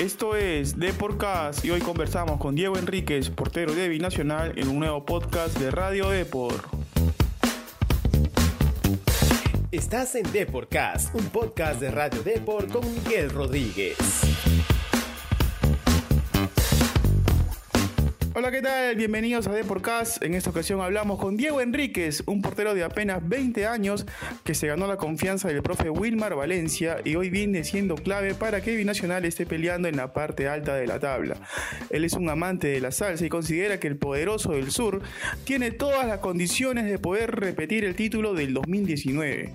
Esto 0.00 0.34
es 0.34 0.76
Deporcast 0.76 1.64
y 1.64 1.70
hoy 1.70 1.80
conversamos 1.80 2.40
con 2.40 2.56
Diego 2.56 2.76
Enríquez, 2.76 3.30
portero 3.30 3.74
de 3.74 3.88
Binacional, 3.88 4.52
en 4.58 4.68
un 4.68 4.80
nuevo 4.80 5.04
podcast 5.04 5.56
de 5.58 5.70
Radio 5.70 6.10
Depor. 6.10 6.54
Estás 9.70 10.16
en 10.16 10.30
Deporcast, 10.32 11.14
un 11.14 11.26
podcast 11.26 11.80
de 11.80 11.92
Radio 11.92 12.22
Depor 12.24 12.66
con 12.68 12.82
Miguel 12.92 13.30
Rodríguez. 13.30 14.33
Hola, 18.36 18.50
¿qué 18.50 18.62
tal? 18.62 18.96
Bienvenidos 18.96 19.46
a 19.46 19.52
Deporcast. 19.52 20.20
En 20.24 20.34
esta 20.34 20.50
ocasión 20.50 20.80
hablamos 20.80 21.20
con 21.20 21.36
Diego 21.36 21.60
Enríquez, 21.60 22.24
un 22.26 22.42
portero 22.42 22.74
de 22.74 22.82
apenas 22.82 23.20
20 23.28 23.64
años 23.64 24.06
que 24.42 24.56
se 24.56 24.66
ganó 24.66 24.88
la 24.88 24.96
confianza 24.96 25.46
del 25.46 25.62
profe 25.62 25.88
Wilmar 25.88 26.34
Valencia 26.34 26.96
y 27.04 27.14
hoy 27.14 27.30
viene 27.30 27.62
siendo 27.62 27.94
clave 27.94 28.34
para 28.34 28.60
que 28.60 28.74
Binacional 28.74 29.24
esté 29.24 29.46
peleando 29.46 29.86
en 29.86 29.96
la 29.96 30.12
parte 30.12 30.48
alta 30.48 30.74
de 30.74 30.88
la 30.88 30.98
tabla. 30.98 31.36
Él 31.90 32.04
es 32.04 32.14
un 32.14 32.28
amante 32.28 32.66
de 32.66 32.80
la 32.80 32.90
salsa 32.90 33.24
y 33.24 33.28
considera 33.28 33.78
que 33.78 33.86
el 33.86 33.98
poderoso 33.98 34.50
del 34.50 34.72
sur 34.72 35.00
tiene 35.44 35.70
todas 35.70 36.04
las 36.04 36.18
condiciones 36.18 36.86
de 36.86 36.98
poder 36.98 37.36
repetir 37.36 37.84
el 37.84 37.94
título 37.94 38.34
del 38.34 38.52
2019 38.52 39.52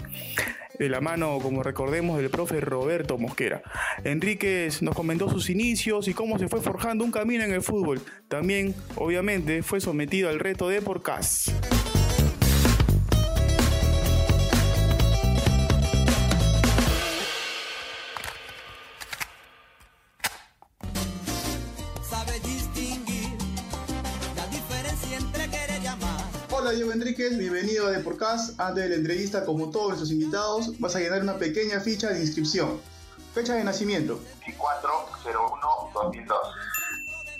de 0.79 0.89
la 0.89 1.01
mano, 1.01 1.37
como 1.39 1.61
recordemos, 1.61 2.17
del 2.17 2.29
profe 2.29 2.61
Roberto 2.61 3.17
Mosquera. 3.17 3.61
Enríquez 4.03 4.81
nos 4.81 4.95
comentó 4.95 5.29
sus 5.29 5.49
inicios 5.49 6.07
y 6.07 6.13
cómo 6.13 6.39
se 6.39 6.47
fue 6.47 6.61
forjando 6.61 7.03
un 7.03 7.11
camino 7.11 7.43
en 7.43 7.53
el 7.53 7.61
fútbol. 7.61 8.01
También, 8.29 8.73
obviamente, 8.95 9.61
fue 9.61 9.81
sometido 9.81 10.29
al 10.29 10.39
reto 10.39 10.69
de 10.69 10.81
Porcas. 10.81 11.51
Enríquez, 27.19 27.37
bienvenido 27.37 27.87
a 27.87 27.91
Deporcast. 27.91 28.57
Antes 28.61 28.83
de 28.83 28.89
la 28.91 28.95
entrevista, 28.95 29.43
como 29.43 29.69
todos 29.71 29.87
nuestros 29.89 30.09
invitados, 30.09 30.79
vas 30.79 30.95
a 30.95 30.99
llenar 30.99 31.21
una 31.21 31.37
pequeña 31.37 31.81
ficha 31.81 32.07
de 32.07 32.21
inscripción. 32.21 32.79
Fecha 33.33 33.55
de 33.55 33.63
nacimiento. 33.65 34.21
2401-2002. 35.93 36.33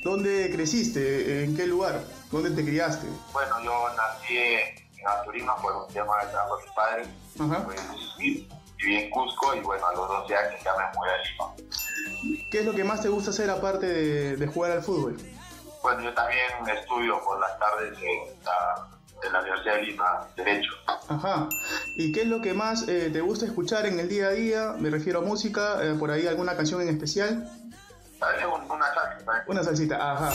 ¿Dónde 0.04 0.52
creciste? 0.52 1.46
¿En 1.46 1.56
qué 1.56 1.66
lugar? 1.66 2.02
¿Dónde 2.30 2.50
te 2.50 2.66
criaste? 2.66 3.08
Bueno, 3.32 3.64
yo 3.64 3.88
nací 3.96 4.38
en 4.38 5.08
Aturima 5.08 5.56
por 5.62 5.74
un 5.74 5.88
tema 5.94 6.26
de 6.26 6.28
trabajo 6.28 6.58
de 6.58 6.64
mis 6.64 6.74
padres. 6.74 7.08
Ajá. 7.40 7.64
Pues, 7.64 7.82
viví 8.18 8.96
en 8.98 9.10
Cusco 9.12 9.56
y 9.56 9.62
bueno, 9.62 9.88
a 9.88 9.94
los 9.94 10.10
12 10.10 10.36
años 10.36 10.62
ya 10.62 10.74
me 10.76 10.84
mudé 10.94 11.10
a 11.10 11.18
Lima. 11.24 12.50
¿Qué 12.52 12.60
es 12.60 12.66
lo 12.66 12.74
que 12.74 12.84
más 12.84 13.02
te 13.02 13.08
gusta 13.08 13.30
hacer 13.30 13.50
aparte 13.50 13.86
de, 13.86 14.36
de 14.36 14.48
jugar 14.48 14.72
al 14.72 14.84
fútbol? 14.84 15.16
Bueno, 15.82 16.02
yo 16.02 16.14
también 16.14 16.68
estudio 16.68 17.24
por 17.24 17.40
las 17.40 17.58
tardes 17.58 17.98
en 18.02 18.44
la, 18.44 18.99
en 19.26 19.34
la 19.34 19.40
Universidad 19.42 19.76
de 19.76 19.82
Lima, 19.84 20.28
Derecho. 20.36 20.72
Ajá. 21.08 21.50
¿Y 21.98 22.12
qué 22.12 22.22
es 22.22 22.28
lo 22.28 22.42
que 22.42 22.54
más 22.54 22.88
eh, 22.88 23.10
te 23.12 23.22
gusta 23.22 23.46
escuchar 23.46 23.86
en 23.86 24.00
el 24.00 24.08
día 24.08 24.28
a 24.28 24.32
día? 24.32 24.76
Me 24.80 24.90
refiero 24.90 25.20
a 25.20 25.22
música, 25.22 25.80
eh, 25.84 25.96
por 25.98 26.12
ahí 26.12 26.28
alguna 26.28 26.56
canción 26.56 26.82
en 26.82 26.90
especial. 26.90 27.50
Un- 28.22 28.72
una 28.72 28.86
salsa, 28.94 29.26
¿sabes? 29.26 29.44
Una 29.48 29.64
salsita, 29.64 30.12
ajá. 30.14 30.32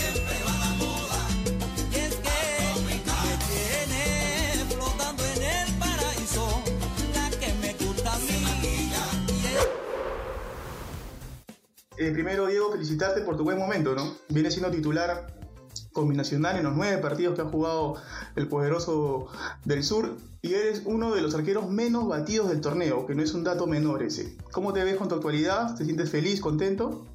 Eh, 11.97 12.11
primero, 12.11 12.47
Diego, 12.47 12.73
felicitarte 12.73 13.21
por 13.21 13.37
tu 13.37 13.45
buen 13.45 13.59
momento, 13.59 13.95
¿no? 13.95 14.15
Vienes 14.29 14.55
siendo 14.55 14.71
titular 14.71 15.27
combinacional 15.93 16.57
en 16.57 16.65
los 16.65 16.75
nueve 16.75 16.99
partidos 16.99 17.35
que 17.35 17.43
ha 17.43 17.47
jugado 17.47 17.97
el 18.37 18.49
poderoso 18.49 19.29
del 19.65 19.83
sur 19.83 20.17
y 20.43 20.55
eres 20.55 20.83
uno 20.85 21.15
de 21.15 21.23
los 21.23 21.35
arqueros 21.35 21.71
menos 21.71 22.07
batidos 22.07 22.49
del 22.49 22.61
torneo, 22.61 23.07
que 23.07 23.15
no 23.15 23.23
es 23.23 23.33
un 23.33 23.45
dato 23.45 23.67
menor 23.67 24.03
ese. 24.03 24.37
¿Cómo 24.53 24.73
te 24.73 24.85
ves 24.85 24.97
con 24.97 25.09
tu 25.09 25.15
actualidad? 25.15 25.75
¿Te 25.75 25.85
sientes 25.85 26.11
feliz, 26.11 26.41
contento? 26.41 27.07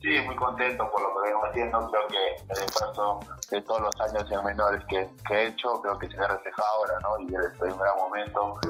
Sí, 0.00 0.20
muy 0.24 0.36
contento 0.36 0.88
por 0.92 1.02
lo 1.02 1.08
que 1.14 1.28
vengo 1.28 1.44
haciendo. 1.44 1.90
Creo 1.90 2.06
que 2.06 2.52
el 2.52 2.64
esfuerzo 2.64 3.18
de 3.50 3.60
todos 3.62 3.80
los 3.80 4.00
años 4.00 4.30
en 4.30 4.44
menores 4.44 4.84
que, 4.88 5.10
que 5.26 5.34
he 5.34 5.46
hecho, 5.48 5.80
creo 5.82 5.98
que 5.98 6.08
se 6.08 6.16
ve 6.16 6.28
reflejado 6.28 6.68
ahora, 6.68 6.98
¿no? 7.02 7.18
Y 7.20 7.34
estoy 7.34 7.68
en 7.68 7.74
un 7.74 7.80
gran 7.80 7.96
momento. 7.96 8.60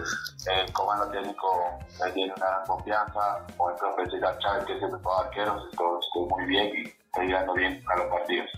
El 0.46 0.72
comando 0.72 1.10
técnico 1.10 1.78
me 2.02 2.10
tiene 2.12 2.32
una 2.34 2.46
gran 2.46 2.66
confianza. 2.66 3.46
Con 3.58 3.72
el 3.72 3.78
profe 3.78 4.10
César 4.10 4.38
Chávez, 4.38 4.64
que 4.64 4.76
es 4.76 4.82
el 4.82 4.90
preparador 4.90 5.24
de 5.24 5.28
arqueros, 5.28 5.68
estoy, 5.70 6.28
muy 6.28 6.44
bien 6.46 6.66
y 6.74 6.88
estoy 6.88 7.26
llegando 7.26 7.52
bien 7.52 7.84
a 7.88 7.96
los 7.96 8.06
partidos. 8.06 8.48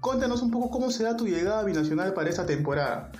Cuéntanos 0.00 0.42
un 0.42 0.50
poco 0.50 0.70
cómo 0.70 0.90
será 0.90 1.16
tu 1.16 1.26
llegada 1.26 1.60
a 1.60 1.64
Binacional 1.64 2.12
para 2.12 2.28
esta 2.28 2.44
temporada. 2.44 3.10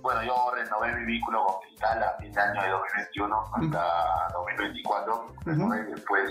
Bueno, 0.00 0.22
yo 0.22 0.52
renové 0.54 0.94
mi 0.96 1.06
vínculo 1.06 1.44
con 1.44 1.60
Cristal 1.62 2.02
a 2.02 2.16
fin 2.18 2.30
de 2.30 2.40
año 2.40 2.62
de 2.62 2.68
2021 2.68 3.44
hasta 3.54 4.28
2024. 4.34 5.26
Renové 5.44 5.80
y 5.80 5.92
después, 5.92 6.30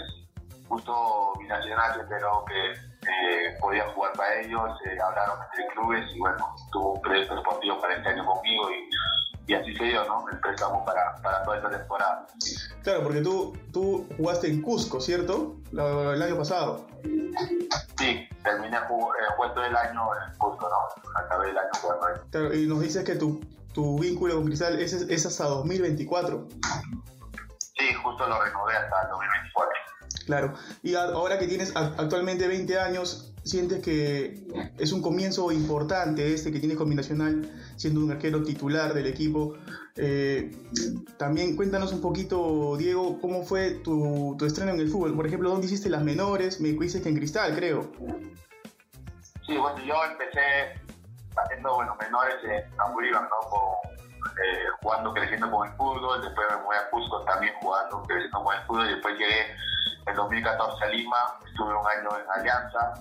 justo 0.74 1.34
Binacional 1.40 2.00
enteró 2.02 2.44
que 2.46 2.72
eh, 2.72 3.58
podía 3.60 3.88
jugar 3.94 4.14
para 4.14 4.42
ellos, 4.42 4.70
eh, 4.86 4.98
hablaron 5.00 5.38
entre 5.52 5.68
clubes 5.74 6.04
y 6.16 6.20
bueno, 6.20 6.56
tuvo 6.72 6.94
un 6.94 7.02
proyecto 7.02 7.36
deportivo 7.36 7.80
para 7.80 7.96
este 7.96 8.10
año 8.10 8.26
conmigo 8.26 8.70
y, 8.72 9.52
y 9.52 9.54
así 9.56 9.76
se 9.76 9.84
dio, 9.84 10.04
¿no? 10.06 10.26
El 10.32 10.40
préstamo 10.40 10.84
para, 10.86 11.16
para 11.22 11.44
toda 11.44 11.58
esta 11.58 11.70
temporada. 11.70 12.26
Claro, 12.84 13.04
porque 13.04 13.22
tú, 13.22 13.56
tú 13.72 14.08
jugaste 14.18 14.48
en 14.48 14.62
Cusco, 14.62 15.00
¿cierto? 15.00 15.56
La- 15.72 16.14
el 16.14 16.22
año 16.22 16.38
pasado. 16.38 16.88
Sí, 17.98 18.28
terminé 18.44 18.78
jug- 18.88 19.14
eh, 19.16 19.68
el 19.68 19.76
año 19.76 20.02
en 20.28 20.38
Cusco, 20.38 20.68
¿no? 20.70 21.12
Acabé 21.22 21.52
el 21.52 21.58
año 21.58 21.70
jugando 21.82 22.06
ahí. 22.08 22.14
Claro, 22.32 22.54
y 22.54 22.66
nos 22.68 22.80
dices 22.82 23.04
que 23.04 23.16
tu, 23.16 23.40
tu 23.74 24.00
vínculo 24.00 24.36
con 24.36 24.46
Cristal 24.46 24.80
es, 24.80 24.94
es 24.94 25.26
hasta 25.26 25.44
2024. 25.46 26.48
Sí, 27.78 27.94
justo 28.02 28.28
lo 28.28 28.42
renové 28.42 28.76
hasta 28.76 29.02
el 29.04 29.10
2024. 29.10 29.74
Claro. 30.26 30.54
Y 30.82 30.96
ahora 30.96 31.38
que 31.38 31.48
tienes 31.48 31.76
actualmente 31.76 32.48
20 32.48 32.80
años, 32.80 33.34
¿sientes 33.44 33.82
que 33.82 34.46
es 34.78 34.92
un 34.92 35.02
comienzo 35.02 35.52
importante 35.52 36.34
este 36.34 36.52
que 36.52 36.60
tienes 36.60 36.78
combinacional, 36.78 37.52
siendo 37.76 38.02
un 38.02 38.12
arquero 38.12 38.44
titular 38.44 38.94
del 38.94 39.08
equipo? 39.08 39.56
Eh, 39.96 40.56
también 41.18 41.56
cuéntanos 41.56 41.92
un 41.94 42.02
poquito, 42.02 42.78
Diego, 42.78 43.20
cómo 43.20 43.44
fue 43.44 43.72
tu, 43.72 44.36
tu 44.38 44.46
estreno 44.46 44.72
en 44.72 44.80
el 44.80 44.90
fútbol. 44.90 45.16
Por 45.16 45.28
ejemplo, 45.28 45.50
¿dónde 45.50 45.68
hiciste 45.68 45.90
las 45.90 46.04
menores? 46.04 46.62
Me 46.62 46.70
dices 46.70 47.02
que 47.02 47.10
en 47.10 47.16
Cristal, 47.16 47.56
creo. 47.56 47.92
Sí, 49.46 49.58
bueno, 49.58 49.78
yo 49.86 49.96
empecé 50.10 50.80
haciendo 51.36 51.76
bueno, 51.76 51.96
menores 52.00 52.36
en 52.44 52.80
Apurímac, 52.80 53.24
¿no? 53.24 53.93
Eh, 54.44 54.68
jugando, 54.82 55.14
creciendo 55.14 55.50
con 55.52 55.68
el 55.68 55.76
fútbol, 55.76 56.22
después 56.22 56.48
me 56.50 56.64
mudé 56.64 56.78
a 56.78 56.90
Cusco 56.90 57.24
también 57.24 57.54
jugando, 57.62 58.02
creciendo 58.04 58.44
con 58.44 58.56
el 58.56 58.62
fútbol, 58.64 58.86
y 58.88 58.94
después 58.94 59.18
llegué 59.18 59.56
en 60.06 60.16
2014 60.16 60.84
a 60.84 60.88
Lima, 60.88 61.40
estuve 61.46 61.76
un 61.76 61.88
año 61.88 62.10
en 62.20 62.32
Alianza, 62.32 62.94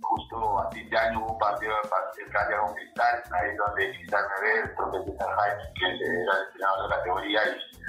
justo 0.00 0.58
a 0.58 0.70
fin 0.70 0.88
de 0.88 0.98
año 0.98 1.20
hubo 1.20 1.32
un 1.32 1.38
partido 1.38 1.74
de 1.82 2.24
de 2.24 2.56
con 2.58 2.74
Cristal, 2.74 3.22
ahí 3.32 3.56
donde 3.56 3.92
Cristal 3.92 4.24
me 4.28 4.48
ve, 4.48 4.60
el 4.60 4.74
profe 4.74 5.04
César 5.04 5.36
Jaime, 5.36 5.62
que 5.74 5.86
era 5.86 6.32
el 6.32 6.46
entrenador 6.46 6.82
de 6.82 6.88
la 6.88 6.96
categoría, 6.96 7.40
y 7.46 7.79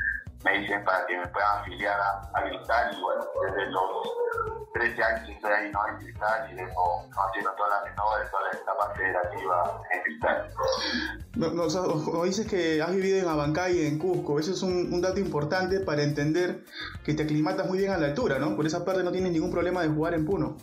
me 0.43 0.57
dicen 0.59 0.83
para 0.83 1.05
que 1.05 1.17
me 1.17 1.27
puedan 1.27 1.59
afiliar 1.59 1.99
a, 1.99 2.31
a 2.33 2.43
Cristal, 2.43 2.95
y 2.97 3.01
bueno, 3.01 3.25
desde 3.45 3.71
los 3.71 3.89
13 4.73 5.03
años 5.03 5.29
estoy 5.29 5.51
ahí, 5.51 5.71
¿no? 5.71 5.87
En 5.87 5.97
Cristal, 5.97 6.51
y 6.51 6.55
vengo 6.55 7.05
haciendo 7.27 7.51
todas 7.53 7.71
las 7.71 7.83
menores, 7.83 8.31
toda 8.31 8.43
la 8.43 8.57
etapa 8.59 8.93
federativa 8.95 9.81
en 9.91 10.01
Cristal. 10.03 10.49
No- 11.35 11.49
Nos, 11.51 11.75
nos 11.75 12.23
dices 12.23 12.47
que 12.47 12.81
has 12.81 12.91
vivido 12.91 13.19
en 13.19 13.27
Abancay 13.27 13.77
y 13.79 13.85
en 13.87 13.99
Cusco. 13.99 14.39
Eso 14.39 14.51
es 14.51 14.61
un, 14.63 14.93
un 14.93 15.01
dato 15.01 15.19
importante 15.19 15.79
para 15.81 16.03
entender 16.03 16.63
que 17.03 17.13
te 17.13 17.23
aclimatas 17.23 17.67
muy 17.67 17.77
bien 17.77 17.91
a 17.91 17.97
la 17.97 18.07
altura, 18.07 18.39
¿no? 18.39 18.55
Por 18.55 18.65
esa 18.65 18.83
parte 18.85 19.03
no 19.03 19.11
tienes 19.11 19.31
ningún 19.31 19.51
problema 19.51 19.81
de 19.81 19.89
jugar 19.89 20.13
en 20.13 20.25
Puno. 20.25 20.57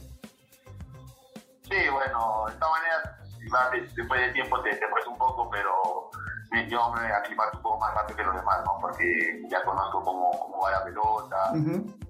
Sí, 1.63 1.77
bueno, 1.93 2.47
de 2.49 3.45
igual 3.45 3.71
de- 3.73 3.89
después 3.95 4.21
de 4.21 4.33
tiempo 4.33 4.61
te, 4.63 4.71
te 4.75 4.87
un 5.07 5.19
poco, 5.19 5.49
pero 5.51 5.98
yo 6.69 6.91
me 6.93 7.01
aclimato 7.13 7.57
un 7.59 7.63
poco 7.63 7.79
más 7.79 7.95
rápido 7.95 8.17
que 8.17 8.25
los 8.25 8.35
demás, 8.37 8.59
¿no? 8.65 8.79
Porque 8.81 9.43
ya 9.51 9.63
conozco 9.65 10.03
cómo, 10.03 10.31
cómo 10.41 10.61
va 10.63 10.71
la 10.71 10.85
pelota 10.85 11.53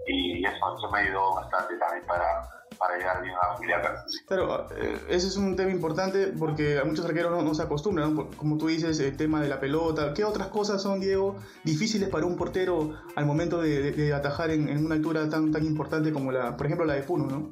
y 0.06 0.44
eso, 0.44 0.76
eso 0.76 0.90
me 0.90 1.00
ayudó 1.00 1.34
bastante 1.34 1.76
también 1.76 2.06
para, 2.06 2.48
para 2.78 2.96
llegar 2.96 3.20
bien 3.22 3.34
a 3.34 3.48
la 3.48 3.54
familia 3.54 3.76
acá. 3.78 4.04
Claro, 4.26 4.66
eh, 4.76 5.04
ese 5.08 5.26
es 5.26 5.36
un 5.36 5.56
tema 5.56 5.70
importante 5.70 6.28
porque 6.38 6.78
a 6.78 6.84
muchos 6.84 7.04
arqueros 7.04 7.32
no, 7.32 7.42
no 7.42 7.52
se 7.54 7.62
acostumbran, 7.62 8.14
como 8.36 8.56
tú 8.56 8.68
dices, 8.68 9.00
el 9.00 9.16
tema 9.16 9.40
de 9.40 9.48
la 9.48 9.58
pelota. 9.58 10.14
¿Qué 10.14 10.24
otras 10.24 10.48
cosas 10.48 10.80
son, 10.80 11.00
Diego, 11.00 11.36
difíciles 11.64 12.08
para 12.08 12.24
un 12.24 12.36
portero 12.36 12.94
al 13.16 13.26
momento 13.26 13.60
de, 13.60 13.82
de- 13.82 13.92
de 13.92 14.14
atajar 14.14 14.50
en, 14.50 14.68
en 14.68 14.86
una 14.86 14.94
altura 14.94 15.28
tan, 15.28 15.50
tan 15.52 15.64
importante 15.64 16.12
como 16.12 16.30
la, 16.32 16.56
por 16.56 16.66
ejemplo, 16.66 16.86
la 16.86 16.94
de 16.94 17.02
Puno, 17.02 17.26
¿no? 17.26 17.50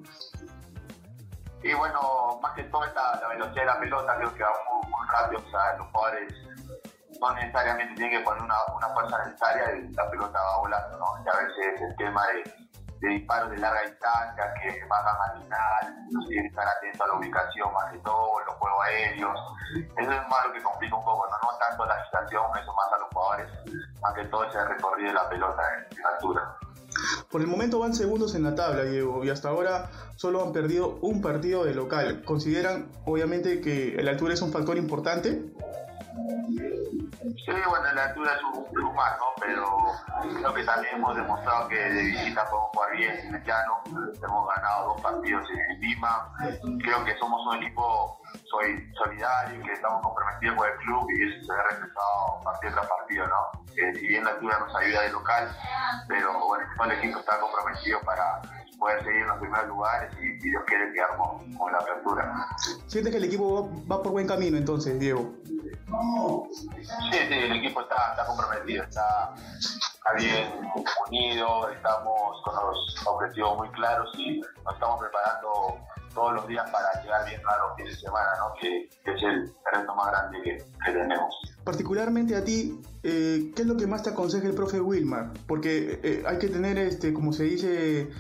Y 1.63 1.75
bueno, 1.75 2.39
más 2.41 2.53
que 2.55 2.63
todo 2.65 2.83
la, 2.95 3.19
la 3.21 3.29
velocidad 3.29 3.63
de 3.63 3.67
la 3.67 3.81
pelota, 3.81 4.17
creo 4.19 4.33
que 4.35 4.43
va 4.45 4.51
muy, 4.71 4.89
muy 4.89 5.07
rápido, 5.09 5.43
o 5.45 5.51
sea, 5.51 5.77
los 5.79 5.87
jugadores 5.89 6.33
no 7.21 7.35
necesariamente 7.35 7.95
tienen 7.95 8.19
que 8.19 8.25
poner 8.25 8.43
una, 8.43 8.55
una 8.77 8.89
fuerza 8.89 9.25
necesaria 9.25 9.77
y 9.77 9.93
la 9.93 10.11
pelota 10.11 10.39
va 10.41 10.59
volando, 10.59 10.99
¿no? 10.99 11.07
Y 11.25 11.29
a 11.29 11.33
veces 11.33 11.81
el 11.81 11.97
tema 11.97 12.23
de, 12.29 12.67
disparos 13.01 13.51
de 13.51 13.59
larga 13.59 13.83
distancia 13.83 14.55
que 14.55 14.85
bajan 14.89 15.17
al 15.21 15.43
final, 15.43 16.07
nos 16.11 16.27
tienen 16.27 16.45
que 16.45 16.49
estar 16.49 16.67
atentos 16.67 17.01
a 17.01 17.07
la 17.07 17.15
ubicación 17.15 17.73
más 17.73 17.93
que 17.93 17.99
todo, 17.99 18.41
los 18.47 18.55
juegos 18.57 18.85
aéreos. 18.87 19.39
Eso 19.99 20.13
es 20.13 20.29
más 20.29 20.47
lo 20.47 20.53
que 20.53 20.63
complica 20.63 20.97
un 20.97 21.05
poco, 21.05 21.27
no, 21.27 21.51
no 21.51 21.59
tanto 21.59 21.87
la 21.87 22.05
situación, 22.05 22.45
eso 22.61 22.73
más 22.75 22.93
a 22.93 22.99
los 22.99 23.09
jugadores, 23.13 23.49
más 24.01 24.15
que 24.15 24.25
todo 24.25 24.45
ese 24.45 24.65
recorrido 24.65 25.09
de 25.09 25.15
la 25.15 25.29
pelota 25.29 25.63
en, 25.75 25.99
en 25.99 26.07
altura. 26.07 26.57
Por 27.31 27.41
el 27.43 27.47
momento 27.47 27.79
van 27.79 27.95
segundos 27.95 28.35
en 28.35 28.45
la 28.45 28.55
tabla, 28.55 28.85
Diego, 28.85 29.23
y 29.25 29.31
hasta 29.31 29.49
ahora 29.51 29.91
solo 30.17 30.43
han 30.43 30.53
perdido 30.53 30.99
un 31.03 31.21
partido 31.21 31.65
de 31.65 31.75
local. 31.75 32.23
¿Consideran, 32.25 32.91
obviamente, 33.05 33.61
que 33.61 34.01
la 34.03 34.13
altura 34.13 34.35
es 34.35 34.41
un 34.41 34.53
factor 34.53 34.79
importante? 34.79 35.53
Sí, 36.17 37.53
bueno, 37.69 37.93
la 37.95 38.05
altura 38.05 38.33
es 38.35 38.43
un 38.45 38.65
plus 38.73 38.95
más, 38.95 39.19
¿no? 39.19 39.27
Pero 39.39 39.67
creo 40.39 40.55
que 40.55 40.65
también 40.65 40.95
hemos 40.95 41.17
demostrado 41.17 41.69
que 41.69 41.77
de 41.77 42.03
visita 42.03 42.45
podemos 42.49 42.71
jugar 42.73 42.97
bien 42.97 43.19
en 43.19 43.35
el 43.35 43.45
llano. 43.45 43.83
Hemos 43.87 44.49
ganado 44.49 44.89
dos 44.89 45.01
partidos 45.03 45.47
en 45.51 45.81
Lima. 45.81 46.33
Creo 46.83 47.05
que 47.05 47.17
somos 47.19 47.47
un 47.47 47.63
equipo 47.63 48.19
soy 48.51 48.93
solidario, 48.95 49.63
que 49.63 49.73
estamos 49.73 50.03
comprometidos 50.03 50.57
con 50.57 50.69
el 50.69 50.77
club 50.79 51.11
y 51.11 51.23
eso 51.23 51.47
se 51.47 51.53
ve 51.53 51.63
reflejado 51.71 52.41
partido 52.45 52.73
tras 52.73 52.87
partido, 52.87 53.27
¿no? 53.27 53.65
Si 53.75 54.07
bien 54.07 54.25
la 54.25 54.31
altura 54.31 54.59
nos 54.59 54.77
ayuda 54.77 55.03
de 55.03 55.11
local, 55.11 55.57
pero 56.09 56.33
bueno, 56.47 56.65
el 56.85 56.99
equipo 56.99 57.19
está 57.19 57.39
comprometido 57.41 58.01
para 58.01 58.41
poder 58.79 59.05
seguir 59.05 59.23
en 59.23 59.29
los 59.29 59.39
primeros 59.39 59.69
lugares 59.69 60.13
y, 60.15 60.41
si 60.41 60.51
Dios 60.51 60.63
quiere 60.67 60.93
quedarnos 60.93 61.43
con 61.59 61.73
la 61.73 61.79
apertura. 61.79 62.47
¿Sientes 62.87 63.13
que 63.13 63.19
el 63.19 63.25
equipo 63.25 63.71
va 63.91 64.03
por 64.03 64.13
buen 64.13 64.27
camino 64.27 64.57
entonces, 64.57 64.99
Diego? 64.99 65.35
Sí, 66.53 66.69
sí, 67.11 67.35
el 67.35 67.53
equipo 67.53 67.81
está, 67.81 68.11
está 68.11 68.27
comprometido, 68.27 68.85
está, 68.85 69.35
bien 70.17 70.49
unido, 71.09 71.69
estamos 71.71 72.43
con 72.45 72.55
los 72.55 73.07
objetivos 73.07 73.59
muy 73.59 73.69
claros 73.71 74.11
y 74.17 74.41
nos 74.41 74.75
estamos 74.75 75.01
preparando 75.01 75.79
todos 76.15 76.35
los 76.35 76.49
días 76.49 76.69
para 76.71 77.03
llegar 77.03 77.27
bien 77.27 77.41
a 77.47 77.59
los 77.59 77.77
fines 77.77 77.95
de 77.95 78.01
semana, 78.01 78.29
¿no? 78.39 78.55
que, 78.61 78.85
es 78.85 79.23
el 79.23 79.53
reto 79.73 79.95
más 79.95 80.07
grande 80.11 80.43
que, 80.43 80.57
que 80.85 80.93
tenemos. 80.93 81.35
Particularmente 81.65 82.37
a 82.37 82.45
ti, 82.45 82.81
eh, 83.03 83.53
¿qué 83.55 83.63
es 83.63 83.69
lo 83.69 83.77
que 83.77 83.87
más 83.87 84.03
te 84.03 84.11
aconseja 84.11 84.47
el 84.47 84.55
profe 84.55 84.81
Wilmar? 84.81 85.33
Porque 85.47 86.01
eh, 86.03 86.25
hay 86.27 86.39
que 86.39 86.49
tener, 86.49 86.79
este, 86.79 87.13
como 87.13 87.33
se 87.33 87.43
dice, 87.45 88.11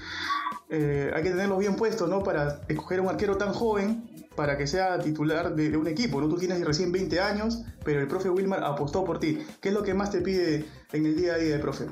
eh, 0.68 1.12
hay 1.14 1.22
que 1.22 1.30
tenerlos 1.30 1.58
bien 1.58 1.76
puestos, 1.76 2.08
¿no? 2.08 2.22
Para 2.22 2.60
escoger 2.68 3.00
un 3.00 3.08
arquero 3.08 3.36
tan 3.36 3.52
joven 3.52 4.10
para 4.36 4.56
que 4.56 4.66
sea 4.66 4.98
titular 4.98 5.54
de, 5.54 5.76
un 5.76 5.86
equipo, 5.86 6.20
¿no? 6.20 6.28
Tú 6.28 6.36
tienes 6.36 6.62
recién 6.64 6.92
20 6.92 7.20
años, 7.20 7.64
pero 7.84 8.00
el 8.00 8.06
profe 8.06 8.28
Wilmar 8.28 8.62
apostó 8.62 9.04
por 9.04 9.18
ti. 9.18 9.46
¿Qué 9.60 9.68
es 9.68 9.74
lo 9.74 9.82
que 9.82 9.94
más 9.94 10.10
te 10.10 10.20
pide 10.20 10.66
en 10.92 11.06
el 11.06 11.16
día 11.16 11.34
a 11.34 11.38
día 11.38 11.52
del 11.52 11.60
profe? 11.60 11.86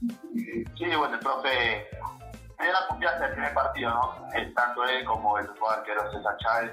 Sí, 0.00 0.86
bueno, 0.96 1.14
el 1.14 1.20
profe 1.20 1.86
me 2.58 2.64
dio 2.64 2.72
la 2.72 2.86
confianza 2.88 3.24
del 3.24 3.32
primer 3.32 3.54
partido, 3.54 3.90
¿no? 3.90 4.14
Tanto 4.54 4.84
él 4.84 5.04
como 5.04 5.38
el 5.38 5.48
otro 5.50 5.70
arquero 5.70 6.10
César 6.10 6.36
Chávez, 6.38 6.72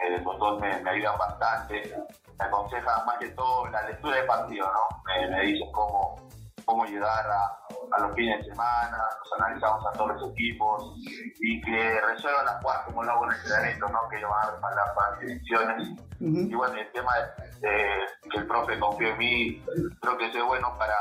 eh, 0.00 0.22
los 0.22 0.60
me, 0.60 0.68
ayudan 0.68 1.18
bastante, 1.18 1.96
me 2.38 2.44
aconsejan 2.44 3.04
más 3.06 3.18
que 3.18 3.28
todo 3.30 3.66
la 3.68 3.88
lectura 3.88 4.16
del 4.16 4.26
partido, 4.26 4.66
¿no? 4.66 5.02
Me, 5.04 5.28
me 5.28 5.42
dicen 5.46 5.72
cómo, 5.72 6.16
cómo 6.64 6.84
llegar 6.84 7.26
a, 7.26 7.67
a, 7.92 8.00
los 8.00 8.14
fines 8.14 8.38
de 8.38 8.50
semana, 8.50 8.98
nos 8.98 9.40
analizamos 9.40 9.86
a 9.86 9.92
todos 9.92 10.20
los 10.20 10.30
equipos 10.32 10.94
y 11.40 11.60
que 11.62 12.00
resuelvan 12.00 12.46
las 12.46 12.62
jugadas 12.62 12.86
como 12.86 13.02
lo 13.02 13.12
hago 13.12 13.24
en 13.24 13.30
el 13.30 13.36
entrenamiento, 13.36 13.88
¿no? 13.88 14.08
Que 14.08 14.16
ellos 14.18 14.30
van 14.30 14.46
a 14.46 14.50
respaldar 14.50 14.94
para 14.94 15.10
las 15.10 15.20
decisiones. 15.20 15.88
Uh 16.20 16.24
-huh. 16.24 16.50
Y 16.50 16.54
bueno, 16.54 16.74
el 16.74 16.92
tema 16.92 17.12
de, 17.16 17.68
de, 17.68 18.06
que 18.30 18.38
el 18.38 18.46
profe 18.46 18.78
confíe 18.78 19.10
en 19.10 19.18
mí, 19.18 19.64
creo 20.00 20.18
que 20.18 20.26
es 20.26 20.44
bueno 20.44 20.76
para 20.78 20.94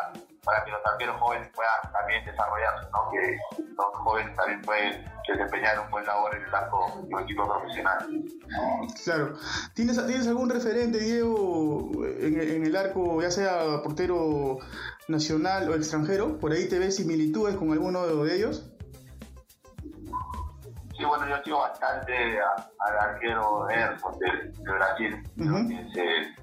para 0.48 0.64
que 0.64 0.72
los 0.72 0.80
arqueros 0.86 1.20
jóvenes 1.20 1.50
puedan 1.54 1.92
también 1.92 2.24
desarrollarse, 2.24 2.88
¿no? 2.94 3.12
que 3.12 3.38
los 3.76 3.96
jóvenes 3.98 4.34
también 4.38 4.62
pueden 4.62 5.06
desempeñar 5.28 5.78
un 5.82 5.92
buen 5.92 6.06
labor 6.06 6.34
en 6.36 6.44
el 6.44 6.56
arco 6.56 7.04
de 7.04 7.16
un 7.16 7.22
equipo 7.22 7.46
profesional. 7.46 7.98
Claro. 9.04 9.34
¿Tienes, 9.74 10.08
¿tienes 10.08 10.26
algún 10.26 10.50
referente, 10.50 11.00
Diego, 11.00 11.92
en, 12.22 12.40
en, 12.40 12.66
el 12.66 12.76
arco, 12.78 13.22
ya 13.22 13.30
sea 13.30 13.82
portero 13.84 14.60
nacional 15.10 15.70
o 15.70 15.76
extranjero? 15.76 16.38
¿Por 16.40 16.54
ahí 16.54 16.70
te 16.70 16.80
ves 16.80 16.96
similitudes 16.96 17.58
con 17.58 17.74
alguno 17.74 18.08
de 18.24 18.36
ellos? 18.36 18.72
Sí, 20.98 21.04
bueno, 21.04 21.28
yo 21.28 21.44
sigo 21.44 21.60
bastante 21.60 22.14
al 22.80 22.98
arquero 22.98 23.70
Erfurt 23.70 24.18
de, 24.20 24.52
de 24.64 24.72
Brasil, 24.72 25.24
uh 25.38 25.44
-huh. 25.44 25.68
que 25.68 25.94
se 25.94 26.02
eh, 26.02 26.36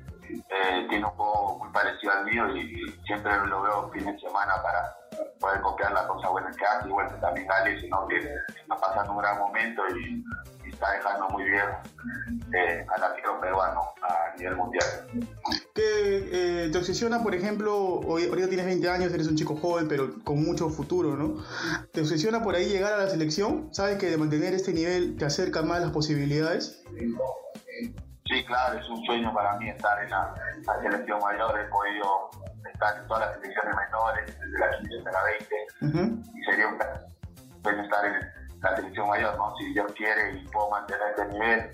tiene 0.88 1.04
un 1.04 1.10
juego 1.12 1.58
muy 1.58 1.72
parecido 1.72 2.12
al 2.12 2.24
mío 2.24 2.56
y 2.56 2.90
siempre 3.06 3.32
lo 3.46 3.62
veo 3.62 3.90
fin 3.90 4.04
de 4.04 4.18
semana 4.18 4.54
para 4.62 4.96
poder 5.40 5.60
copiar 5.60 5.92
las 5.92 6.06
cosas 6.06 6.30
buenas 6.30 6.56
que 6.56 6.64
hace. 6.64 6.88
Y 6.88 6.92
bueno, 6.92 7.10
también 7.20 7.50
Alex, 7.50 7.88
¿no? 7.88 8.06
que 8.08 8.18
está 8.18 8.76
pasando 8.80 9.12
un 9.12 9.18
gran 9.18 9.38
momento 9.38 9.82
y, 9.96 10.24
está 10.68 10.90
dejando 10.92 11.28
muy 11.28 11.44
bien 11.44 11.62
eh, 12.52 12.84
al 12.96 13.04
arquero 13.04 13.40
peruano 13.40 13.82
a 14.02 14.36
nivel 14.36 14.56
mundial. 14.56 14.84
¿Qué 15.72 16.64
eh, 16.64 16.68
te 16.72 16.78
obsesiona, 16.78 17.22
por 17.22 17.34
ejemplo, 17.34 18.00
hoy, 18.00 18.26
ahorita 18.26 18.48
tienes 18.48 18.66
20 18.66 18.88
años, 18.88 19.12
eres 19.12 19.28
un 19.28 19.36
chico 19.36 19.54
joven, 19.54 19.86
pero 19.86 20.10
con 20.24 20.42
mucho 20.42 20.70
futuro, 20.70 21.16
¿no? 21.16 21.44
¿Te 21.92 22.00
obsesiona 22.00 22.42
por 22.42 22.56
ahí 22.56 22.68
llegar 22.68 22.94
a 22.94 22.96
la 22.96 23.08
selección? 23.08 23.68
¿Sabes 23.72 23.98
que 23.98 24.10
de 24.10 24.16
mantener 24.16 24.52
este 24.52 24.72
nivel 24.72 25.16
te 25.16 25.26
acerca 25.26 25.62
más 25.62 25.80
las 25.80 25.92
posibilidades? 25.92 26.82
Sí, 26.96 27.94
claro, 28.42 28.78
es 28.78 28.88
un 28.88 29.04
sueño 29.04 29.32
para 29.34 29.56
mí 29.56 29.68
estar 29.68 30.02
en 30.02 30.10
la, 30.10 30.34
la 30.66 30.80
selección 30.80 31.20
mayor. 31.20 31.60
He 31.60 31.64
podido 31.68 32.30
estar 32.72 32.96
en 32.96 33.06
todas 33.06 33.26
las 33.26 33.34
selecciones 33.36 33.76
menores, 33.76 34.26
desde 34.26 34.58
la 34.58 34.78
15 34.78 34.98
hasta 34.98 35.12
la 35.12 35.22
20, 35.24 35.66
uh 35.82 35.86
-huh. 35.86 36.34
y 36.34 36.44
sería 36.44 36.68
un 36.68 36.78
sueño 37.62 37.82
estar 37.82 38.04
en 38.06 38.14
la 38.62 38.76
selección 38.76 39.08
mayor, 39.08 39.36
¿no? 39.36 39.54
Si 39.58 39.72
Dios 39.72 39.92
quiere 39.92 40.32
y 40.32 40.48
puedo 40.48 40.70
mantener 40.70 41.08
este 41.10 41.26
nivel, 41.26 41.70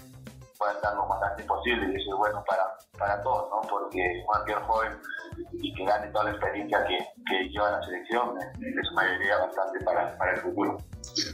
puedo 0.59 0.73
estar 0.73 0.95
lo 0.95 1.07
más 1.07 1.23
antes 1.23 1.47
posible, 1.47 1.87
y 1.87 1.97
eso 1.97 2.11
es 2.11 2.17
bueno 2.19 2.45
para, 2.45 2.65
para 2.99 3.23
todos, 3.23 3.49
¿no? 3.51 3.69
Porque 3.69 4.23
cualquier 4.27 4.59
joven 4.59 4.93
y 5.53 5.73
que 5.75 5.85
gane 5.85 6.09
toda 6.09 6.25
la 6.25 6.31
experiencia 6.33 6.85
que, 6.85 6.99
que 7.27 7.49
lleva 7.49 7.71
la 7.71 7.83
selección 7.83 8.37
es 8.41 8.93
una 8.93 9.03
mayoría 9.03 9.39
bastante 9.39 9.85
para, 9.85 10.19
para 10.19 10.33
el 10.33 10.41
futuro. 10.41 10.77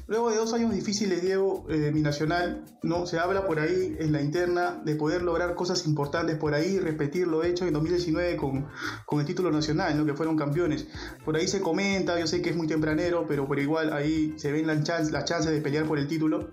Luego 0.09 0.31
de 0.31 0.37
dos 0.37 0.53
años 0.53 0.73
difíciles, 0.73 1.21
Diego, 1.21 1.67
eh, 1.69 1.91
mi 1.93 2.01
nacional, 2.01 2.65
¿no? 2.83 3.07
Se 3.07 3.19
habla 3.19 3.45
por 3.45 3.59
ahí 3.59 3.97
en 3.99 4.13
la 4.13 4.21
interna 4.21 4.81
de 4.85 4.95
poder 4.95 5.23
lograr 5.23 5.57
cosas 5.57 5.85
importantes 5.85 6.37
por 6.37 6.55
ahí, 6.55 6.79
repetir 6.79 7.27
lo 7.27 7.43
hecho 7.43 7.67
en 7.67 7.73
2019 7.73 8.37
con, 8.37 8.71
con 9.05 9.19
el 9.19 9.27
título 9.27 9.51
nacional, 9.51 9.99
¿no? 9.99 10.07
Que 10.07 10.15
fueron 10.15 10.37
campeones. 10.37 10.87
Por 11.25 11.35
ahí 11.35 11.49
se 11.49 11.61
comenta, 11.61 12.21
yo 12.21 12.29
sé 12.29 12.41
que 12.41 12.51
es 12.51 12.57
muy 12.57 12.69
tempranero, 12.69 13.27
pero 13.27 13.49
por 13.49 13.59
igual 13.59 13.93
ahí 13.93 14.39
se 14.39 14.53
ven 14.53 14.69
las 14.69 14.85
chances, 14.85 15.11
las 15.11 15.25
chances 15.25 15.51
de 15.51 15.61
pelear 15.61 15.87
por 15.87 15.99
el 15.99 16.07
título. 16.07 16.51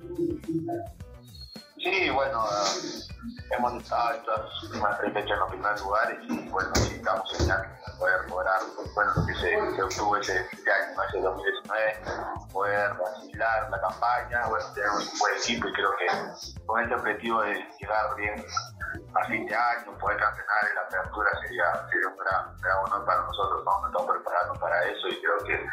Sí, 1.77 2.09
bueno, 2.11 2.43
hemos 3.55 3.83
estado 3.83 4.13
estas 4.13 4.63
últimas 4.63 4.97
tres 4.99 5.13
fechas 5.13 5.31
en 5.31 5.39
los 5.39 5.49
primeros 5.51 5.81
lugares 5.81 6.17
y 6.27 6.49
bueno, 6.49 6.69
necesitamos 6.73 7.29
soñar 7.29 7.79
poder 7.99 8.29
lograr 8.29 8.59
bueno, 8.95 9.11
lo 9.15 9.25
que 9.27 9.33
se, 9.35 9.75
se 9.75 9.83
obtuvo 9.83 10.17
ese, 10.17 10.45
ese 10.51 10.71
año, 10.71 11.03
ese 11.09 11.21
2019, 11.21 11.93
poder 12.53 12.91
asimilar 12.91 13.69
la 13.69 13.81
campaña, 13.81 14.47
bueno, 14.47 14.65
tenemos 14.73 15.11
un 15.11 15.19
buen 15.19 15.37
equipo 15.37 15.67
y 15.67 15.73
creo 15.73 15.89
que 15.97 16.65
con 16.65 16.81
este 16.81 16.95
objetivo 16.95 17.41
de 17.41 17.53
llegar 17.79 18.15
bien 18.15 18.45
a 19.15 19.25
fin 19.25 19.45
de 19.45 19.55
año, 19.55 19.97
poder 19.97 20.17
campeonar 20.17 20.69
en 20.69 20.75
la 20.75 20.81
apertura 20.81 21.29
sería, 21.41 21.87
sería 21.89 22.07
un 22.07 22.17
gran, 22.17 22.61
gran 22.61 22.77
honor 22.85 23.05
para 23.05 23.21
nosotros, 23.21 23.63
¿no? 23.65 23.87
estamos 23.87 24.11
preparando 24.11 24.53
para 24.59 24.85
eso 24.85 25.07
y 25.07 25.21
creo 25.21 25.37
que 25.45 25.65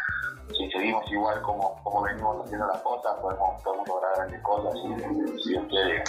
si 0.56 0.70
seguimos 0.70 1.10
igual 1.12 1.40
como, 1.42 1.80
como 1.84 2.02
venimos 2.02 2.44
haciendo 2.44 2.66
las 2.66 2.82
cosas, 2.82 3.14
podemos, 3.20 3.62
podemos 3.62 3.87
lograr 3.87 4.16
grandes 4.16 4.42
cosas 4.42 4.75
si 5.44 5.58
quiere, 5.68 6.02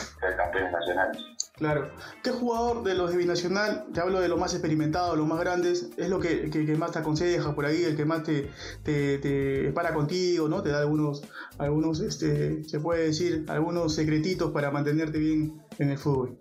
nacionales. 0.69 1.21
Claro. 1.55 1.91
¿Qué 2.23 2.31
jugador 2.31 2.83
de 2.83 2.95
los 2.95 3.11
de 3.11 3.17
Binacional, 3.17 3.85
te 3.93 4.01
hablo 4.01 4.19
de 4.19 4.27
los 4.27 4.39
más 4.39 4.51
experimentados, 4.53 5.15
los 5.15 5.27
más 5.27 5.39
grandes, 5.39 5.91
es 5.95 6.09
lo 6.09 6.19
que, 6.19 6.49
que, 6.49 6.65
que 6.65 6.75
más 6.75 6.91
te 6.91 6.99
aconseja 6.99 7.53
por 7.53 7.65
ahí, 7.65 7.83
el 7.83 7.95
que 7.95 8.03
más 8.03 8.23
te, 8.23 8.51
te, 8.83 9.19
te, 9.19 9.71
para 9.71 9.93
contigo, 9.93 10.49
¿no? 10.49 10.63
Te 10.63 10.69
da 10.69 10.79
algunos, 10.79 11.21
algunos 11.59 11.99
este, 11.99 12.63
se 12.63 12.79
puede 12.79 13.05
decir, 13.05 13.45
algunos 13.47 13.93
secretitos 13.93 14.51
para 14.51 14.71
mantenerte 14.71 15.19
bien 15.19 15.61
en 15.77 15.91
el 15.91 15.97
fútbol. 15.97 16.37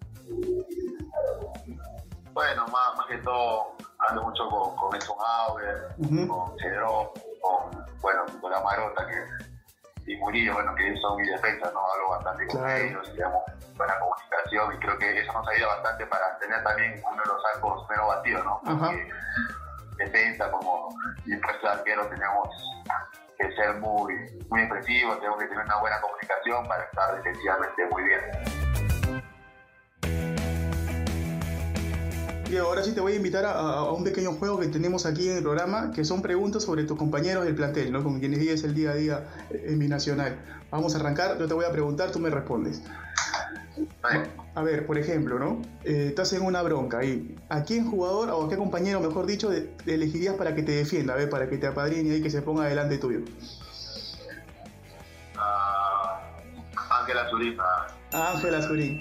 Bueno, 2.32 2.64
más, 2.68 2.96
más 2.96 3.06
que 3.06 3.18
todo, 3.18 3.76
ando 4.08 4.22
mucho 4.22 4.48
con, 4.48 4.74
con 4.76 4.98
Auer, 4.98 5.88
uh 5.98 6.02
-huh. 6.02 6.26
con 6.26 6.58
Cedro, 6.58 7.12
con, 7.42 7.84
bueno, 8.00 8.24
con 8.40 8.50
la 8.50 8.62
Marota 8.62 9.06
que, 9.06 9.59
y 10.06 10.16
Murillo, 10.16 10.54
bueno, 10.54 10.74
que 10.74 10.96
son 10.98 11.16
mis 11.16 11.30
defensas, 11.30 11.72
¿no? 11.72 11.80
Hablo 11.92 12.10
bastante 12.10 12.46
con 12.46 12.60
claro. 12.60 12.84
ellos, 12.84 13.12
digamos, 13.12 13.42
buena 13.76 13.98
comunicación 13.98 14.74
y 14.74 14.78
creo 14.78 14.98
que 14.98 15.20
eso 15.20 15.32
nos 15.32 15.48
ayuda 15.48 15.66
bastante 15.68 16.06
para 16.06 16.38
tener 16.38 16.62
también 16.62 17.02
uno 17.10 17.22
de 17.22 17.28
los 17.28 17.44
arcos 17.54 17.88
menos 17.88 18.06
batidos, 18.08 18.44
¿no? 18.44 18.60
Porque 18.64 19.10
defensa 19.96 20.50
como 20.50 20.88
y 21.24 21.30
después 21.30 21.56
arquero 21.64 22.06
tenemos 22.06 22.48
que 23.38 23.52
ser 23.52 23.74
muy, 23.74 24.14
muy 24.50 24.60
expresivos, 24.62 25.18
tenemos 25.18 25.38
que 25.38 25.46
tener 25.46 25.64
una 25.64 25.76
buena 25.76 26.00
comunicación 26.00 26.66
para 26.66 26.84
estar 26.84 27.16
defensivamente 27.16 27.86
muy 27.86 28.02
bien. 28.04 28.59
Diego, 32.50 32.66
ahora 32.66 32.82
sí 32.82 32.92
te 32.92 33.00
voy 33.00 33.12
a 33.12 33.16
invitar 33.16 33.44
a, 33.44 33.84
un 33.92 34.02
pequeño 34.02 34.32
juego 34.32 34.58
que 34.58 34.66
tenemos 34.66 35.06
aquí 35.06 35.28
en 35.28 35.36
el 35.36 35.42
programa, 35.42 35.92
que 35.92 36.04
son 36.04 36.20
preguntas 36.20 36.64
sobre 36.64 36.84
tus 36.84 36.98
compañeros 36.98 37.44
del 37.44 37.54
plantel, 37.54 37.92
¿no? 37.92 38.02
Con 38.02 38.18
quienes 38.18 38.40
vives 38.40 38.64
el 38.64 38.74
día 38.74 38.90
a 38.90 38.94
día 38.94 39.28
en 39.50 39.78
Binacional. 39.78 40.36
Vamos 40.70 40.94
a 40.94 40.98
arrancar, 40.98 41.38
yo 41.38 41.46
te 41.46 41.54
voy 41.54 41.64
a 41.64 41.70
preguntar, 41.70 42.10
tú 42.10 42.18
me 42.18 42.28
respondes. 42.28 42.82
A 44.54 44.62
ver, 44.62 44.84
por 44.84 44.98
ejemplo, 44.98 45.38
¿no? 45.38 45.62
Eh, 45.84 46.06
estás 46.08 46.32
en 46.32 46.42
una 46.42 46.60
bronca 46.62 46.98
ahí. 46.98 47.36
¿A 47.48 47.62
quién 47.62 47.88
jugador 47.88 48.30
o 48.30 48.46
a 48.46 48.48
qué 48.48 48.56
compañero, 48.56 49.00
mejor 49.00 49.26
dicho, 49.26 49.48
de- 49.48 49.72
elegirías 49.86 50.34
para 50.34 50.54
que 50.54 50.62
te 50.62 50.72
defienda, 50.72 51.14
a 51.14 51.16
ver, 51.16 51.30
para 51.30 51.48
que 51.48 51.56
te 51.56 51.68
apadrine 51.68 52.16
y 52.16 52.22
que 52.22 52.30
se 52.30 52.42
ponga 52.42 52.64
delante 52.64 52.98
tuyo? 52.98 53.20
Ah, 55.36 56.20
Ángela 57.00 57.30
Zurita. 57.30 57.86
A 58.12 58.32
Ángel 58.32 58.54
Azurín. 58.54 59.00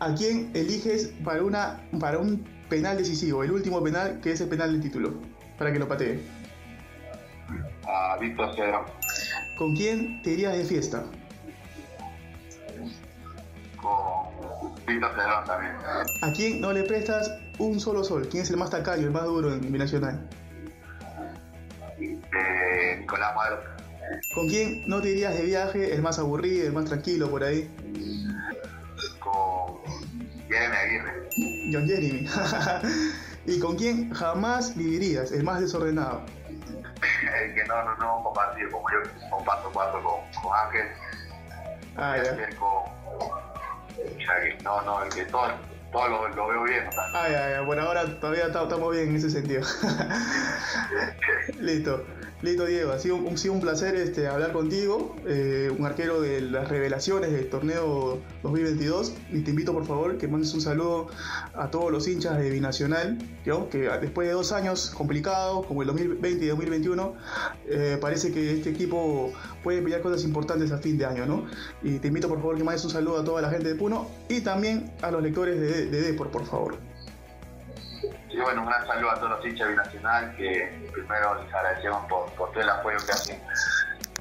¿A 0.00 0.14
quién 0.16 0.50
eliges 0.54 1.12
para, 1.24 1.42
una, 1.42 1.80
para 2.00 2.18
un 2.18 2.44
penal 2.68 2.96
decisivo, 2.96 3.44
el 3.44 3.50
último 3.50 3.82
penal 3.82 4.20
que 4.20 4.32
es 4.32 4.40
el 4.40 4.48
penal 4.48 4.72
del 4.72 4.80
título, 4.80 5.14
para 5.58 5.72
que 5.72 5.78
lo 5.78 5.86
patee? 5.86 6.20
A 7.86 8.16
Víctor 8.18 8.54
Cedrón. 8.54 8.84
¿Con 9.58 9.76
quién 9.76 10.22
te 10.22 10.30
irías 10.30 10.56
de 10.56 10.64
fiesta? 10.64 11.04
Con 13.76 14.74
Víctor 14.86 15.10
Cedrón 15.14 15.44
también. 15.44 15.72
¿A 16.22 16.32
quién 16.32 16.60
no 16.60 16.72
le 16.72 16.84
prestas 16.84 17.30
un 17.58 17.78
solo 17.78 18.02
sol? 18.02 18.26
¿Quién 18.30 18.42
es 18.42 18.50
el 18.50 18.56
más 18.56 18.70
tacaño, 18.70 19.02
el 19.02 19.10
más 19.10 19.24
duro 19.24 19.52
en 19.52 19.70
Binacional? 19.72 20.28
Eh, 21.98 22.96
Nicolás 23.00 23.36
Madero. 23.36 23.79
¿Con 24.34 24.48
quién 24.48 24.82
no 24.86 25.00
te 25.00 25.10
irías 25.10 25.34
de 25.34 25.42
viaje, 25.42 25.94
el 25.94 26.02
más 26.02 26.18
aburrido, 26.18 26.66
el 26.66 26.72
más 26.72 26.84
tranquilo 26.86 27.30
por 27.30 27.42
ahí? 27.44 27.68
Con 29.18 29.78
Jeremy 30.48 30.76
Aguirre. 30.76 31.28
John 31.72 31.86
Jeremy. 31.86 32.26
¿Y 33.46 33.58
con 33.58 33.76
quién 33.76 34.10
jamás 34.12 34.76
vivirías, 34.76 35.32
el 35.32 35.42
más 35.44 35.60
desordenado? 35.60 36.22
El 37.42 37.54
que 37.54 37.64
no, 37.64 37.82
no, 37.84 37.96
no 37.96 38.22
compartido 38.22 38.70
como 38.70 38.90
yo 38.90 38.98
comparto 39.30 39.70
cuarto 39.70 40.02
con, 40.02 40.42
con 40.42 40.52
Ángel. 40.66 40.86
Ah, 41.96 42.16
ya. 42.22 42.56
con. 42.56 42.68
o 42.68 43.40
sea, 44.18 44.40
que 44.42 44.62
No, 44.62 44.82
no, 44.82 45.02
el 45.02 45.08
que 45.10 45.24
todo, 45.26 45.48
todo 45.92 46.08
lo, 46.08 46.28
lo 46.28 46.48
veo 46.48 46.62
bien. 46.64 46.86
o 46.86 46.92
sea, 46.92 47.02
Ah, 47.14 47.28
ya, 47.30 47.50
ya. 47.50 47.60
Bueno, 47.62 47.82
ahora 47.82 48.04
todavía 48.20 48.52
ta- 48.52 48.64
estamos 48.64 48.92
bien 48.94 49.08
en 49.08 49.16
ese 49.16 49.30
sentido. 49.30 49.62
Listo. 51.60 52.04
Listo, 52.42 52.64
Diego. 52.64 52.92
Ha 52.92 52.98
sido 52.98 53.16
un, 53.16 53.36
sido 53.36 53.52
un 53.52 53.60
placer 53.60 53.94
este, 53.96 54.26
hablar 54.26 54.52
contigo, 54.52 55.14
eh, 55.26 55.70
un 55.76 55.84
arquero 55.84 56.22
de 56.22 56.40
las 56.40 56.68
revelaciones 56.68 57.32
del 57.32 57.50
torneo 57.50 58.18
2022. 58.42 59.12
Y 59.30 59.40
te 59.42 59.50
invito, 59.50 59.74
por 59.74 59.86
favor, 59.86 60.16
que 60.16 60.26
mandes 60.26 60.54
un 60.54 60.62
saludo 60.62 61.08
a 61.52 61.70
todos 61.70 61.92
los 61.92 62.08
hinchas 62.08 62.38
de 62.38 62.48
Binacional, 62.48 63.18
¿no? 63.44 63.68
que 63.68 63.90
después 64.00 64.26
de 64.26 64.32
dos 64.32 64.52
años 64.52 64.90
complicados, 64.96 65.66
como 65.66 65.82
el 65.82 65.88
2020 65.88 66.42
y 66.42 66.48
2021, 66.48 67.14
eh, 67.68 67.98
parece 68.00 68.32
que 68.32 68.54
este 68.54 68.70
equipo 68.70 69.34
puede 69.62 69.82
pelear 69.82 70.00
cosas 70.00 70.24
importantes 70.24 70.72
a 70.72 70.78
fin 70.78 70.96
de 70.96 71.04
año. 71.04 71.26
¿no? 71.26 71.44
Y 71.82 71.98
te 71.98 72.08
invito, 72.08 72.26
por 72.26 72.38
favor, 72.38 72.56
que 72.56 72.64
mandes 72.64 72.82
un 72.86 72.90
saludo 72.90 73.18
a 73.18 73.24
toda 73.24 73.42
la 73.42 73.50
gente 73.50 73.68
de 73.68 73.74
Puno 73.74 74.08
y 74.30 74.40
también 74.40 74.90
a 75.02 75.10
los 75.10 75.22
lectores 75.22 75.60
de, 75.60 75.86
de 75.90 76.00
Depor, 76.00 76.30
por 76.30 76.46
favor. 76.46 76.89
Y 78.40 78.42
bueno, 78.42 78.62
un 78.62 78.68
gran 78.68 78.86
saludo 78.86 79.10
a 79.10 79.14
todos 79.16 79.30
los 79.32 79.44
hinchas 79.44 79.68
binacional 79.68 80.34
que 80.34 80.88
primero 80.94 81.34
les 81.42 81.54
agradecemos 81.54 82.06
por, 82.06 82.30
todo 82.32 82.58
el 82.58 82.70
apoyo 82.70 82.96
que 83.04 83.12
hacen 83.12 83.42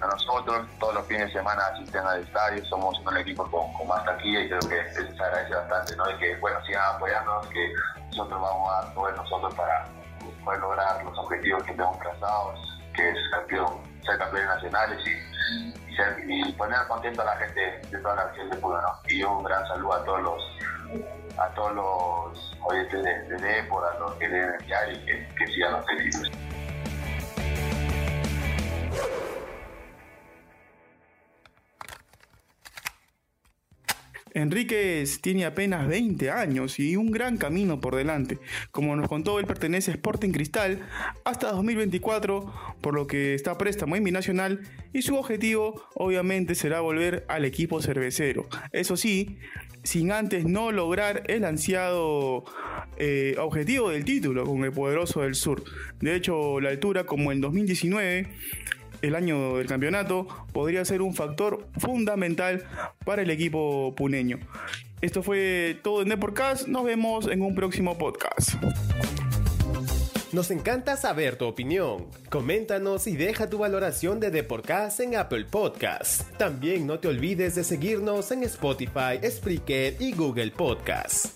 a 0.02 0.08
nosotros. 0.08 0.68
Todos 0.78 0.96
los 0.96 1.08
fines 1.08 1.28
de 1.28 1.40
semana 1.40 1.68
asisten 1.68 2.06
al 2.06 2.22
estadio, 2.22 2.66
somos 2.66 3.00
un 3.00 3.16
equipo 3.16 3.50
con, 3.50 3.72
con 3.72 3.88
más 3.88 4.04
taquilla 4.04 4.42
y 4.42 4.50
creo 4.50 4.60
que 4.60 4.78
eso 4.78 5.16
se 5.16 5.24
agradece 5.24 5.56
bastante, 5.56 5.96
¿no? 5.96 6.12
Y 6.12 6.18
que, 6.18 6.36
bueno, 6.36 6.60
sigan 6.66 6.96
apoyándonos, 6.96 7.48
que 7.48 7.74
nosotros 8.10 8.42
vamos 8.42 8.74
a 8.74 9.10
de 9.10 9.18
nosotros 9.18 9.56
para 9.56 9.86
poder 10.44 10.60
lograr 10.60 11.02
los 11.06 11.18
objetivos 11.18 11.64
que 11.64 11.72
tenemos 11.72 11.98
trazados, 12.00 12.60
que 12.94 13.10
es 13.12 13.18
campeón, 13.32 13.80
ser 14.04 14.18
campeones 14.18 14.50
nacionales 14.50 15.00
y 16.28 16.54
poner 16.54 16.86
contento 16.90 17.22
a 17.22 17.26
la 17.26 17.38
gente 17.38 17.82
de 17.90 17.98
toda 18.00 18.16
la 18.16 18.28
región 18.28 18.50
de 18.50 18.58
Puno, 18.58 18.82
¿no? 18.82 19.00
Y 19.08 19.24
un 19.24 19.44
gran 19.46 19.66
saludo 19.68 19.94
a 19.94 20.04
todos 20.04 20.22
los 20.24 20.59
a 21.40 21.50
todos 21.54 21.76
los 21.76 22.58
oyentes 22.64 23.04
de, 23.04 23.24
de 23.24 23.38
Depor, 23.38 23.84
a 23.86 24.00
los 24.00 24.14
que 24.16 24.28
deben 24.28 24.56
enviar 24.60 24.92
y 24.92 25.06
que, 25.06 25.28
que 25.38 25.48
sigan 25.48 25.74
los 25.74 25.86
felices. 25.86 26.32
Enríquez 34.34 35.22
tiene 35.22 35.46
apenas 35.46 35.88
20 35.88 36.30
años 36.32 36.80
y 36.80 36.96
un 36.96 37.12
gran 37.12 37.38
camino 37.38 37.80
por 37.80 37.96
delante. 37.96 38.40
Como 38.72 38.96
nos 38.96 39.08
contó, 39.08 39.40
él 39.40 39.46
pertenece 39.46 39.92
a 39.92 39.96
Sporting 39.96 40.32
Cristal 40.32 40.80
hasta 41.26 41.52
2024, 41.52 42.54
por 42.82 42.94
lo 42.94 43.08
que 43.08 43.34
está 43.34 43.58
préstamo 43.58 43.96
en 43.96 44.04
Binacional 44.04 44.62
y 44.94 45.02
su 45.02 45.16
objetivo 45.16 45.84
obviamente 45.96 46.56
será 46.56 46.82
volver 46.82 47.26
al 47.28 47.46
equipo 47.46 47.82
cervecero. 47.82 48.48
Eso 48.72 48.98
sí, 48.98 49.38
sin 49.84 50.12
antes 50.12 50.46
no 50.46 50.72
lograr 50.72 51.24
el 51.28 51.46
ansiado 51.46 52.46
eh, 52.98 53.36
objetivo 53.40 53.90
del 53.90 54.06
título 54.06 54.46
con 54.46 54.64
el 54.64 54.72
poderoso 54.72 55.22
del 55.22 55.36
sur. 55.36 55.64
De 56.00 56.16
hecho, 56.16 56.60
la 56.60 56.70
altura 56.70 57.06
como 57.06 57.32
en 57.32 57.42
2019 57.42 58.28
el 59.02 59.16
año 59.16 59.58
del 59.58 59.68
campeonato 59.68 60.28
podría 60.52 60.84
ser 60.86 61.02
un 61.02 61.14
factor 61.14 61.68
fundamental 61.78 62.66
para 63.06 63.22
el 63.22 63.30
equipo 63.30 63.94
puneño. 63.96 64.40
Esto 65.02 65.24
fue 65.24 65.80
todo 65.82 66.02
en 66.02 66.10
Deporcast. 66.10 66.68
Nos 66.68 66.84
vemos 66.84 67.28
en 67.28 67.42
un 67.42 67.56
próximo 67.56 67.98
podcast. 67.98 68.56
Nos 70.32 70.52
encanta 70.52 70.96
saber 70.96 71.38
tu 71.38 71.46
opinión. 71.46 72.06
Coméntanos 72.30 73.08
y 73.08 73.16
deja 73.16 73.50
tu 73.50 73.58
valoración 73.58 74.20
de 74.20 74.30
Deporcast 74.30 75.00
en 75.00 75.16
Apple 75.16 75.46
Podcasts. 75.46 76.24
También 76.38 76.86
no 76.86 77.00
te 77.00 77.08
olvides 77.08 77.56
de 77.56 77.64
seguirnos 77.64 78.32
en 78.32 78.44
Spotify, 78.44 79.20
Spreaker 79.28 79.96
y 80.00 80.14
Google 80.14 80.52
Podcasts. 80.52 81.36